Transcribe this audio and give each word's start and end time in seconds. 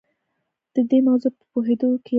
د 0.73 0.75
دې 0.89 0.99
موضوع 1.07 1.31
په 1.37 1.43
پوهېدو 1.51 1.87
کې 1.87 1.87
یوه 1.87 1.99
لاره 1.99 2.03
شته. 2.03 2.09